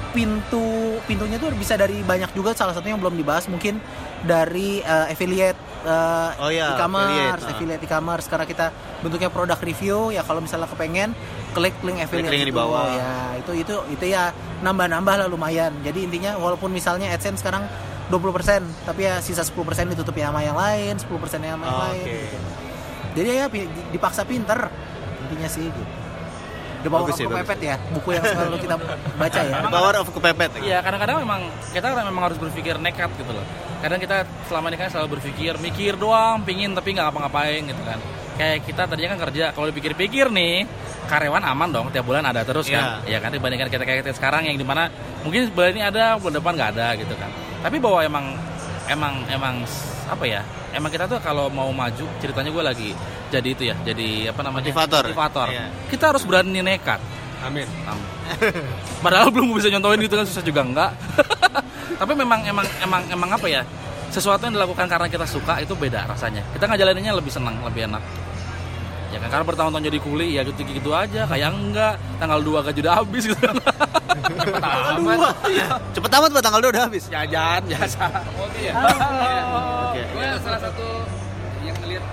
[0.09, 0.65] pintu
[1.05, 3.77] pintunya tuh bisa dari banyak juga salah satunya yang belum dibahas mungkin
[4.25, 7.51] dari eh, affiliate eh, Oh iya, e-commerce, affiliate, ah.
[7.53, 8.65] affiliate e-commerce karena kita
[8.97, 11.13] bentuknya produk review ya kalau misalnya kepengen
[11.53, 12.57] klik link affiliate link yang di itu.
[12.57, 12.85] bawah.
[12.89, 17.69] ya itu itu itu ya nambah-nambah lah lumayan jadi intinya walaupun misalnya AdSense sekarang
[18.09, 19.53] 20% tapi ya sisa 10%
[19.93, 22.09] ditutupi sama yang lain 10% sama yang Oh, lain oke.
[22.09, 22.37] gitu.
[23.13, 23.45] jadi ya
[23.91, 24.71] dipaksa pinter
[25.27, 25.83] intinya sih gitu
[26.77, 27.41] The Power Bagus of ya, bagus.
[27.41, 28.75] Kepepet ya, buku yang selalu kita
[29.17, 29.55] baca ya.
[29.65, 31.41] The power of kepepet Iya, kadang-kadang memang
[31.73, 33.45] kita memang harus berpikir nekat gitu loh.
[33.81, 37.97] Kadang kita selama ini kan selalu berpikir mikir doang, pingin tapi nggak ngapa-ngapain gitu kan.
[38.37, 40.69] Kayak kita tadinya kan kerja, kalau dipikir-pikir nih
[41.09, 43.01] karyawan aman dong, tiap bulan ada terus kan.
[43.09, 44.93] Iya kan dibandingkan kita kayak kita sekarang yang di mana
[45.25, 47.33] mungkin bulan ini ada, bulan depan nggak ada gitu kan.
[47.65, 48.25] Tapi bahwa emang
[48.85, 49.55] emang emang
[50.07, 50.41] apa ya?
[50.77, 52.89] Emang kita tuh kalau mau maju ceritanya gue lagi
[53.33, 54.69] jadi itu ya, jadi apa namanya?
[54.69, 55.03] Motivator.
[55.09, 55.47] Motivator.
[55.49, 55.65] Iya.
[55.89, 57.01] Kita harus berani nekat.
[57.41, 57.65] Amin.
[59.03, 60.91] Padahal belum bisa nyontoin gitu kan susah juga enggak.
[62.01, 63.65] Tapi memang emang emang emang apa ya?
[64.13, 66.45] Sesuatu yang dilakukan karena kita suka itu beda rasanya.
[66.53, 68.01] Kita ngejalaninnya lebih senang, lebih enak.
[69.17, 72.79] Ya kan karena bertahun-tahun jadi kuli ya gitu gitu aja kayak enggak tanggal 2 gaji
[72.85, 73.41] udah habis gitu.
[75.01, 75.33] dua
[75.97, 78.03] cepet amat pak tanggal 2 udah habis Jajan biasa.
[78.37, 78.73] Oh iya.
[78.77, 80.01] Oke.
[80.13, 80.85] Gue salah satu
[81.65, 82.03] yang ngeliat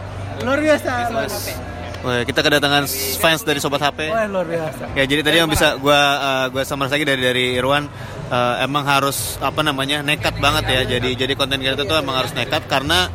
[0.40, 0.92] Luar biasa.
[2.04, 2.84] Wah, kita kedatangan
[3.16, 4.92] fans dari sobat HP Wah, luar biasa.
[4.92, 7.88] Ya jadi tadi yang bisa gua uh, gua summarize lagi dari dari Irwan
[8.28, 10.80] uh, emang harus apa namanya nekat banget ya.
[10.96, 13.08] Jadi jadi konten kita tuh emang harus nekat karena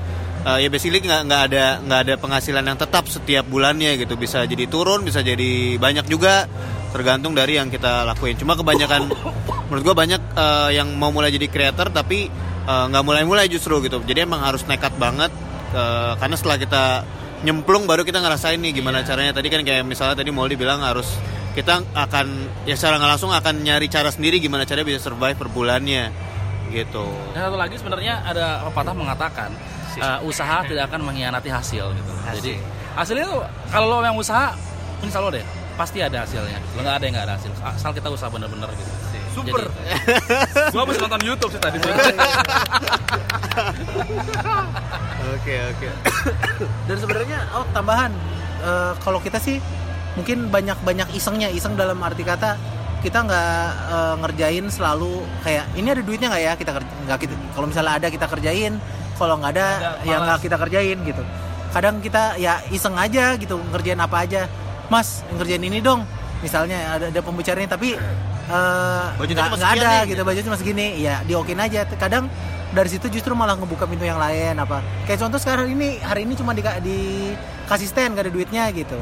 [0.45, 4.15] eh, ya basically nggak nggak ada nggak ada penghasilan yang tetap setiap bulannya gitu.
[4.15, 6.45] Bisa jadi turun bisa jadi banyak juga.
[6.89, 8.33] Tergantung dari yang kita lakuin.
[8.33, 9.13] Cuma kebanyakan
[9.69, 12.29] menurut gua banyak eh, yang mau mulai jadi creator tapi
[12.65, 14.01] eh, nggak mulai-mulai justru gitu.
[14.03, 15.29] Jadi emang harus nekat banget
[15.73, 16.83] eh, karena setelah kita
[17.39, 19.31] nyemplung baru kita ngerasain nih gimana caranya.
[19.31, 21.07] Tadi kan kayak misalnya tadi Moldy bilang harus
[21.53, 22.27] kita akan
[22.63, 26.09] ya secara nggak langsung akan nyari cara sendiri gimana caranya bisa survive per bulannya
[26.69, 27.05] gitu.
[27.33, 29.49] Dan satu lagi sebenarnya ada pepatah mengatakan
[29.99, 32.11] eh, usaha tidak akan mengkhianati hasil gitu.
[32.39, 32.53] Jadi
[32.95, 34.55] hasilnya tuh kalau lo yang usaha
[35.03, 36.59] insya Allah deh pasti ada hasilnya.
[36.75, 37.51] Lo nggak ada yang nggak ada hasil.
[37.63, 38.91] Asal kita usaha bener-bener gitu.
[39.29, 39.69] Super.
[40.73, 41.77] gua habis nonton YouTube sih tadi
[45.37, 45.89] oke oke
[46.89, 48.11] Dan sebenarnya oh tambahan
[48.65, 49.61] eh, kalau kita sih
[50.17, 52.57] mungkin banyak-banyak isengnya, iseng dalam arti kata
[52.99, 57.33] kita nggak eh, ngerjain selalu kayak ini ada duitnya nggak ya kita kerja nggak kita
[57.55, 58.73] kalau misalnya ada kita kerjain
[59.19, 59.67] kalau nggak ada,
[60.07, 61.23] ya nggak kita kerjain gitu.
[61.75, 64.47] Kadang kita ya iseng aja gitu ngerjain apa aja.
[64.87, 66.07] Mas ngerjain ini dong.
[66.39, 67.99] Misalnya ada, ada pembicaranya tapi
[68.49, 70.09] eh, nggak sekian ada nih, gitu.
[70.15, 70.21] gitu.
[70.23, 70.87] budgetnya cuma segini.
[71.03, 71.83] Ya diokin aja.
[71.99, 72.31] Kadang
[72.71, 74.79] dari situ justru malah ngebuka pintu yang lain apa.
[75.03, 78.97] Kayak contoh sekarang ini hari ini cuma di dikasih stand gak ada duitnya gitu.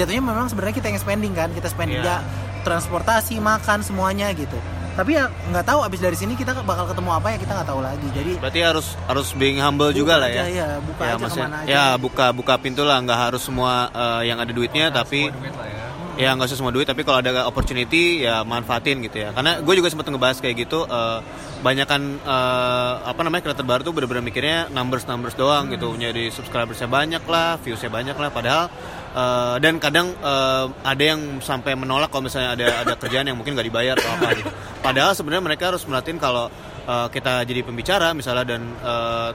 [0.00, 1.52] Jatuhnya memang sebenarnya kita yang spending kan.
[1.52, 2.18] Kita spending Iya.
[2.24, 4.58] ya transportasi makan semuanya gitu
[4.98, 7.80] tapi ya nggak tahu abis dari sini kita bakal ketemu apa ya kita nggak tahu
[7.86, 8.08] lagi.
[8.10, 10.46] Jadi berarti harus harus being humble juga lah aja, ya?
[10.50, 11.70] ya, buka ya aja maksudnya ke mana aja.
[11.70, 15.68] ya buka buka pintu lah nggak harus semua eh, yang ada duitnya tapi duit lah
[15.70, 15.86] ya.
[16.18, 19.30] ya nggak usah semua duit tapi kalau ada opportunity ya manfaatin gitu ya.
[19.30, 21.18] Karena gue juga sempat ngebahas kayak gitu eh,
[21.62, 25.94] banyak kan eh, apa namanya kreator baru tuh bener-bener mikirnya numbers numbers doang gitu.
[25.94, 28.66] Jadi subscribersnya banyak lah viewsnya banyak lah padahal
[29.14, 33.54] eh, dan kadang eh, ada yang sampai menolak kalau misalnya ada ada kerjaan yang mungkin
[33.54, 34.50] nggak dibayar atau apa gitu.
[34.84, 36.50] Padahal sebenarnya mereka harus melatin kalau
[36.88, 39.30] eh, kita jadi pembicara misalnya dan eh,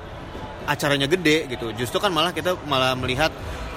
[0.68, 1.76] acaranya gede gitu.
[1.76, 3.32] Justru kan malah kita malah melihat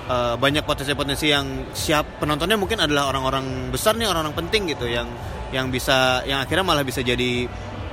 [0.07, 5.11] uh, banyak potensi-potensi yang siap penontonnya mungkin adalah orang-orang besar nih orang-orang penting gitu yang
[5.55, 7.47] yang bisa yang akhirnya malah bisa jadi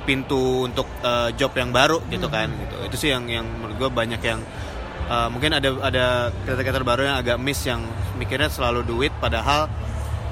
[0.03, 2.75] pintu untuk uh, job yang baru gitu kan gitu.
[2.89, 4.41] Itu sih yang yang menurut gue banyak yang
[5.09, 6.05] uh, mungkin ada ada
[6.45, 7.83] kreator-kreator baru yang agak miss yang
[8.19, 9.67] mikirnya selalu duit padahal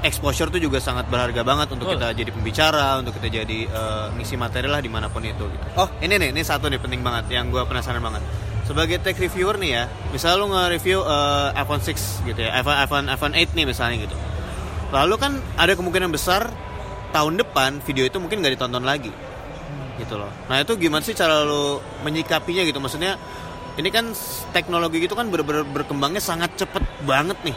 [0.02, 4.34] exposure tuh juga sangat berharga banget untuk kita jadi pembicara untuk kita jadi uh, ngisi
[4.34, 5.66] materi lah di mana pun itu gitu.
[5.78, 5.88] oh.
[6.02, 8.22] Ini nih ini satu nih penting banget yang gue penasaran banget.
[8.66, 13.06] Sebagai tech reviewer nih ya misalnya lu nge-review uh, iPhone 6 gitu ya iPhone iPhone
[13.10, 14.16] iPhone 8 nih misalnya gitu.
[14.90, 16.50] Lalu kan ada kemungkinan besar
[17.14, 19.12] tahun depan video itu mungkin nggak ditonton lagi
[20.00, 20.30] gitu loh.
[20.50, 22.82] Nah itu gimana sih cara lu menyikapinya gitu?
[22.82, 23.14] Maksudnya
[23.80, 24.12] ini kan
[24.52, 27.56] teknologi gitu kan bener-bener berkembangnya sangat cepet banget nih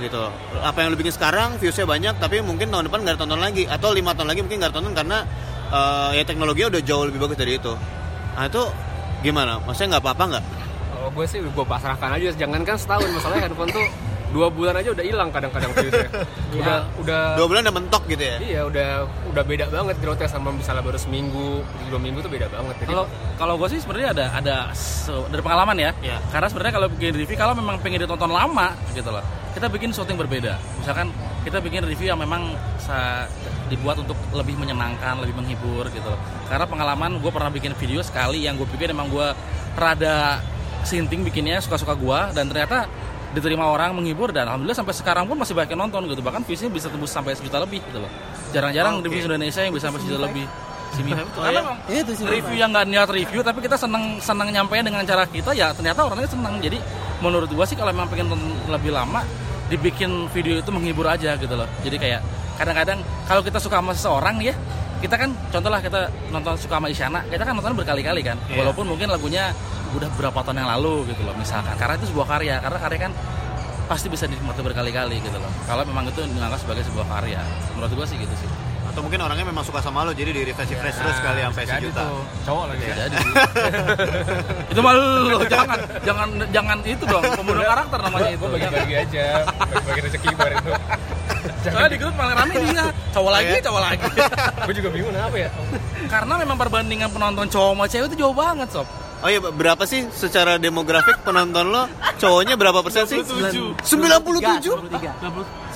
[0.00, 0.32] gitu.
[0.64, 3.92] Apa yang lu bikin sekarang viewsnya banyak tapi mungkin tahun depan nggak ditonton lagi atau
[3.92, 5.18] lima tahun lagi mungkin nggak ditonton karena
[5.68, 7.72] uh, ya teknologinya udah jauh lebih bagus dari itu.
[8.36, 8.62] Nah itu
[9.20, 9.60] gimana?
[9.68, 10.44] Maksudnya nggak apa-apa nggak?
[10.96, 12.28] Kalau gue sih gue pasrahkan aja.
[12.32, 13.86] Jangankan setahun masalahnya handphone tuh
[14.30, 16.08] dua bulan aja udah hilang kadang-kadang viewsnya
[16.58, 18.88] udah udah dua bulan udah mentok gitu ya iya udah
[19.26, 23.54] udah beda banget growth sama misalnya baru seminggu dua minggu tuh beda banget Kalau kalau
[23.56, 25.90] gue sih sebenarnya ada ada se- dari pengalaman ya.
[25.98, 26.20] Iya.
[26.28, 29.24] Karena sebenarnya kalau bikin review kalau memang pengen ditonton lama gitu loh.
[29.50, 30.60] Kita bikin sesuatu yang berbeda.
[30.76, 31.08] Misalkan
[31.40, 33.24] kita bikin review yang memang sa-
[33.66, 36.20] dibuat untuk lebih menyenangkan, lebih menghibur gitu loh.
[36.46, 39.32] Karena pengalaman gue pernah bikin video sekali yang gue pikir emang gue
[39.74, 40.44] rada
[40.82, 42.88] sinting bikinnya suka-suka gue dan ternyata
[43.30, 46.22] diterima orang menghibur dan alhamdulillah sampai sekarang pun masih banyak yang nonton gitu.
[46.22, 48.10] Bahkan viewsnya bisa tembus sampai sejuta lebih gitu loh.
[48.50, 49.06] Jarang-jarang Oke.
[49.06, 50.46] review Indonesia yang bisa sampai sejuta lebih.
[50.90, 51.62] si Mihai itu Oh, karena iya?
[51.62, 55.22] emang Itu sih, review yang nggak niat review tapi kita seneng seneng nyampein dengan cara
[55.22, 56.58] kita ya ternyata orangnya seneng.
[56.58, 56.82] Jadi
[57.22, 59.22] menurut gua sih kalau memang pengen nonton lebih lama
[59.70, 61.70] dibikin video itu menghibur aja gitu loh.
[61.86, 62.20] Jadi kayak
[62.58, 62.98] kadang-kadang
[63.30, 64.54] kalau kita suka sama seseorang nih ya
[65.00, 68.36] kita kan contoh lah kita nonton suka sama Isyana kita kan nonton berkali-kali kan.
[68.46, 68.60] Iya.
[68.60, 69.50] walaupun mungkin lagunya
[69.96, 71.74] udah beberapa tahun yang lalu gitu loh misalkan.
[71.80, 73.12] Karena itu sebuah karya karena karya kan
[73.90, 75.50] pasti bisa dinikmati berkali-kali gitu loh.
[75.66, 77.40] Kalau memang itu dianggap sebagai sebuah karya.
[77.74, 78.50] Menurut gua sih gitu sih.
[78.86, 81.78] Atau mungkin orangnya memang suka sama lo jadi di refresh refresh terus sekali sampai jadi
[81.80, 82.02] sejuta.
[82.04, 82.22] tuh.
[82.44, 83.16] Cowok lagi ya jadi.
[84.74, 87.24] Itu malu jangan jangan jangan itu dong.
[87.24, 88.44] Pembunuh karakter namanya itu.
[88.46, 89.26] bagi-bagi aja.
[89.48, 90.72] Bagi-bagi rezeki bar itu
[91.62, 94.06] soalnya di grup paling rame dia cowok lagi cowok lagi
[94.66, 95.48] gue juga bingung kenapa ya
[96.06, 98.88] karena memang perbandingan penonton cowok sama cewek itu jauh banget sob
[99.20, 101.84] Oh iya, berapa sih secara demografik penonton lo?
[102.16, 103.20] Cowoknya berapa persen sih?
[103.20, 103.76] 97.
[103.84, 104.64] 97?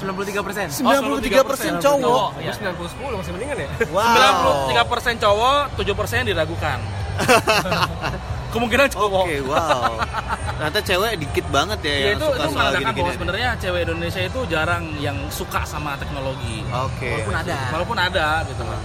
[0.01, 2.41] 93 persen 93 persen cowok.
[2.41, 4.73] gue 90 10 masih mendingan ya Wow.
[4.73, 6.79] 93 persen cowok 7 persen diragukan
[8.55, 9.99] kemungkinan cowok Oke, wow.
[10.55, 14.23] Ternyata cewek dikit banget ya, Ya yang itu suka itu soal bahwa sebenarnya cewek Indonesia
[14.23, 17.11] itu jarang yang suka sama teknologi Oke.
[17.11, 18.83] walaupun ada walaupun ada gitu loh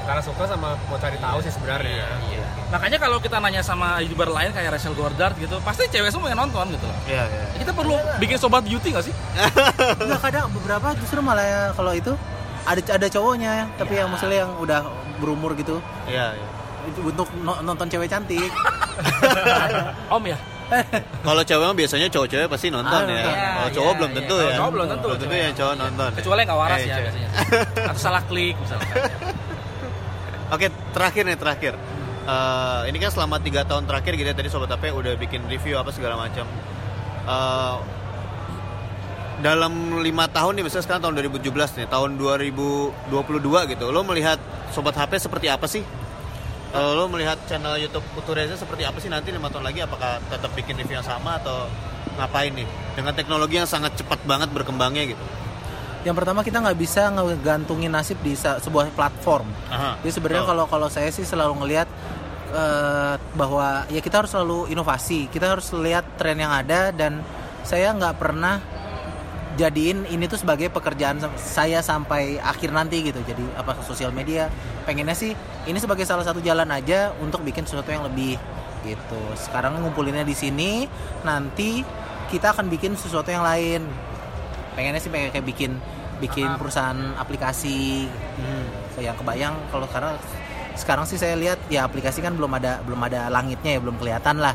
[0.00, 2.08] karena suka sama mau cari tahu sih sebenarnya
[2.70, 6.38] Makanya kalau kita nanya sama youtuber lain kayak Rachel Gordard gitu, pasti cewek semua yang
[6.38, 6.94] nonton gitu loh.
[7.02, 7.44] Iya, iya.
[7.58, 9.14] Kita perlu bikin sobat beauty gak sih?
[10.06, 12.14] Enggak kadang beberapa justru malah ya kalau itu
[12.62, 14.84] ada ada cowoknya tapi yang maksudnya yang udah
[15.18, 16.46] berumur gitu Iya, iya.
[16.82, 18.50] Itu untuk no- nonton cewek cantik
[20.14, 20.38] Om ya?
[21.20, 23.10] Kalau cewek mah biasanya cowok-cewek pasti nonton Ah, ya.
[23.12, 23.34] nonton.
[23.34, 24.16] Kalau Iya, cowok iya, belum iya.
[24.16, 24.54] tentu Kalau ya.
[24.54, 26.10] cowok belum tentu, Belum tentu yang cowok nonton.
[26.14, 27.04] Kecuali yang nggak waras Eh, ya cewek.
[27.04, 27.28] biasanya.
[27.84, 28.90] Atau salah klik misalnya.
[30.54, 31.74] Oke, terakhir nih terakhir.
[32.22, 35.74] Eh, ini kan selama tiga tahun terakhir gitu ya, tadi sobat AP udah bikin review
[35.74, 36.46] apa segala macam.
[37.24, 37.76] Eh,
[39.40, 43.08] dalam lima tahun nih misalnya sekarang tahun 2017 nih tahun 2022
[43.66, 44.36] gitu lo melihat
[44.68, 45.80] sobat HP seperti apa sih
[46.70, 50.22] Eh, lo melihat channel YouTube Putu Reza seperti apa sih nanti lima tahun lagi apakah
[50.30, 51.66] tetap bikin review yang sama atau
[52.14, 52.62] ngapain nih
[52.94, 55.24] dengan teknologi yang sangat cepat banget berkembangnya gitu
[56.00, 59.98] yang pertama kita nggak bisa ngegantungin nasib di sebuah platform Aha.
[59.98, 60.50] Jadi sebenarnya Oh.
[60.54, 61.90] kalau kalau saya sih selalu ngelihat
[62.50, 67.18] eh, bahwa ya kita harus selalu inovasi, kita harus lihat tren yang ada dan
[67.62, 68.62] saya nggak pernah
[69.58, 73.18] jadiin ini tuh sebagai pekerjaan saya sampai akhir nanti gitu.
[73.22, 74.46] Jadi apa ke sosial media
[74.86, 75.32] pengennya sih
[75.66, 78.38] ini sebagai salah satu jalan aja untuk bikin sesuatu yang lebih
[78.86, 79.22] gitu.
[79.36, 80.86] Sekarang ngumpulinnya di sini,
[81.26, 81.82] nanti
[82.30, 83.84] kita akan bikin sesuatu yang lain.
[84.78, 85.72] Pengennya sih pengen kayak bikin
[86.20, 90.12] bikin perusahaan aplikasi hmm, yang kebayang kalau karena
[90.76, 94.36] sekarang sih saya lihat ya aplikasi kan belum ada belum ada langitnya ya belum kelihatan
[94.38, 94.52] lah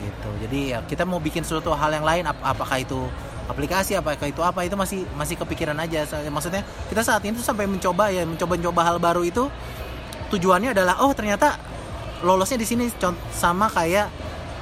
[0.00, 3.10] gitu jadi ya kita mau bikin suatu hal yang lain ap- apakah itu
[3.50, 6.06] aplikasi apakah itu apa itu masih masih kepikiran aja.
[6.06, 9.50] Saya- maksudnya kita saat ini tuh sampai mencoba ya mencoba-coba hal baru itu
[10.28, 11.58] tujuannya adalah oh ternyata
[12.20, 12.86] lolosnya di sini
[13.30, 14.06] sama kayak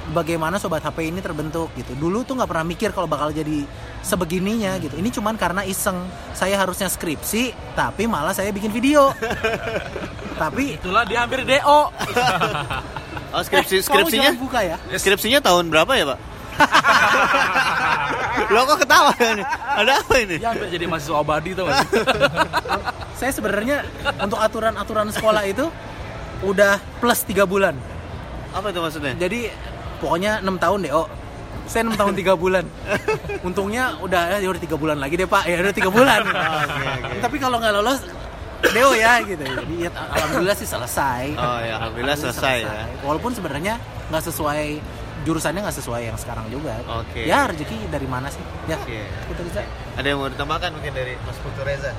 [0.09, 1.93] bagaimana sobat HP ini terbentuk gitu.
[1.93, 3.61] Dulu tuh nggak pernah mikir kalau bakal jadi
[4.01, 4.95] sebegininya gitu.
[4.95, 6.01] Ini cuman karena iseng.
[6.31, 9.13] Saya harusnya skripsi tapi malah saya bikin video.
[10.39, 11.79] Tapi Itulah dia hampir DO.
[13.35, 14.23] oh skripsi Eh, kamu skripsinya?
[14.25, 14.77] jangan buka ya.
[14.95, 16.19] Skripsinya tahun berapa ya pak
[18.53, 19.45] lo kok ketawa nih
[19.79, 20.37] ada apa ini?
[20.41, 22.01] Hampir jadi mahasiswa abadi tuh gak sih?
[23.19, 23.83] saya sebenarnya
[24.23, 25.67] untuk aturan-aturan sekolah itu
[26.43, 27.75] udah plus tiga bulan.
[28.55, 29.13] Apa itu maksudnya?
[29.19, 29.51] Jadi
[29.99, 31.07] pokoknya enam tahun deh oh
[31.69, 32.65] saya enam tahun tiga bulan.
[33.47, 35.43] Untungnya udah ya udah tiga bulan lagi deh pak.
[35.45, 36.21] Ya udah tiga bulan.
[36.25, 37.15] Oke, oke.
[37.21, 37.99] tapi kalau nggak lolos
[38.71, 39.43] deo ya gitu.
[39.43, 41.23] Jadi ya, alhamdulillah sih selesai.
[41.35, 42.57] Oh ya alhamdulillah selesai.
[42.65, 42.87] ya.
[43.03, 43.75] Walaupun sebenarnya
[44.09, 44.81] nggak sesuai
[45.21, 46.79] jurusannya nggak sesuai yang sekarang juga.
[46.87, 47.25] Oke.
[47.25, 48.41] ya rezeki dari mana sih?
[48.65, 49.03] Ya Oke.
[49.27, 49.59] kita bisa.
[49.93, 51.91] Ada yang mau ditambahkan mungkin dari Mas Putu Reza?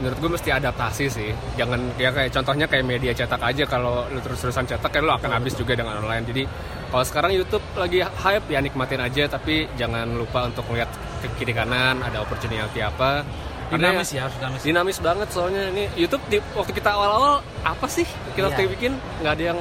[0.00, 1.30] Menurut gue mesti adaptasi sih.
[1.54, 3.64] Jangan ya kayak contohnya kayak media cetak aja.
[3.64, 6.24] Kalau lu terus-terusan cetak kan lu akan habis juga dengan online.
[6.24, 6.42] Jadi
[6.88, 9.28] kalau sekarang YouTube lagi hype ya nikmatin aja.
[9.28, 10.88] Tapi jangan lupa untuk melihat
[11.20, 13.28] ke kiri kanan ada opportunity apa.
[13.68, 14.60] Karena Dinamis ya, harus dinamis.
[14.64, 15.62] dinamis banget soalnya.
[15.68, 18.56] Ini YouTube di waktu kita awal-awal apa sih kita Iya.
[18.56, 18.92] waktu bikin?
[19.20, 19.58] Nggak ada yang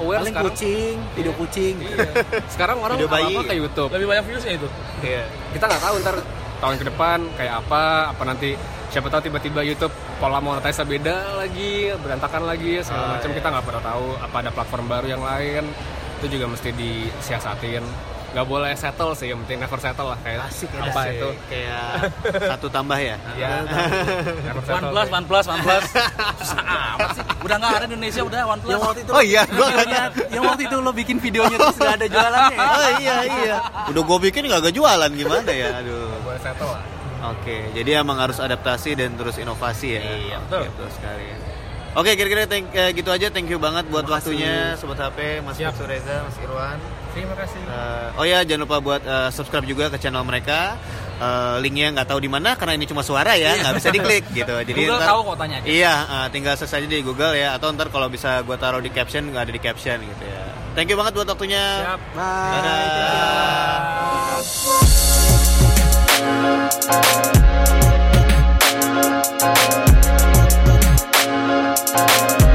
[0.00, 2.06] aware paling sekarang kucing video kucing Iya.
[2.48, 3.30] sekarang orang Video bayi.
[3.30, 4.68] apa ke YouTube Lebih banyak viewsnya itu.
[5.00, 6.16] iya kita nggak tahu ntar
[6.58, 8.50] tahun ke depan kayak apa apa nanti
[8.88, 13.36] siapa tahu tiba-tiba YouTube pola monetize beda lagi berantakan lagi segala Ah, macam iya.
[13.36, 15.64] kita nggak pernah tahu apa ada platform baru yang lain
[16.18, 17.80] itu juga mesti disiasatin
[18.30, 21.14] nggak boleh settle sih yang penting never settle lah kayak Asik ya, apa Asik.
[21.18, 21.84] itu kayak
[22.46, 23.66] satu tambah ya ya
[24.70, 25.84] One plus, one plus, one plus.
[26.38, 26.62] Susah
[26.94, 27.24] amat sih.
[27.42, 28.70] Udah nggak ada di Indonesia udah one plus.
[28.70, 31.94] yang waktu itu oh iya gua videonya, yang waktu itu lo bikin videonya terus nggak
[31.98, 32.68] ada jualannya ya?
[32.70, 33.56] oh iya iya
[33.90, 36.84] udah gue bikin gak jualan gimana ya aduh Nggak boleh settle lah
[37.20, 40.00] Oke, jadi emang harus adaptasi dan terus inovasi ya.
[40.00, 40.60] Iya, Oke, betul.
[40.72, 41.26] betul sekali.
[41.92, 43.28] Oke, kira-kira thank- eh, gitu aja.
[43.28, 46.80] Thank you banget buat waktunya, Sobat HP, Mas Reza, Mas Irwan.
[47.10, 47.60] Terima kasih.
[47.66, 50.78] Uh, oh ya, jangan lupa buat uh, subscribe juga ke channel mereka.
[51.20, 53.60] Uh, linknya nggak tahu di mana karena ini cuma suara ya, iya.
[53.60, 54.54] nggak bisa diklik gitu.
[54.72, 55.56] Jadi Google ntar, tahu kok tanya.
[55.60, 55.68] Aja.
[55.68, 57.52] Iya, uh, tinggal search aja di Google ya.
[57.58, 60.42] Atau ntar kalau bisa gue taruh di caption nggak ada di caption gitu ya.
[60.72, 61.64] Thank you banget buat waktunya.
[61.84, 62.00] Siap.
[62.16, 62.52] Bye.
[62.56, 62.78] Dadah.
[71.90, 72.49] Dadah.